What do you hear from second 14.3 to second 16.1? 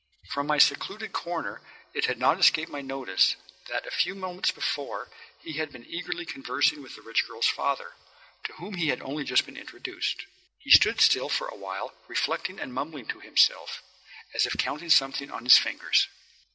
as if counting something on his fingers.